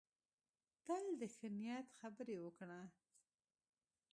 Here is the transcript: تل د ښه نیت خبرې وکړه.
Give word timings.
تل 0.85 1.05
د 1.19 1.21
ښه 1.35 1.47
نیت 1.57 1.87
خبرې 1.99 2.37
وکړه. 2.41 2.79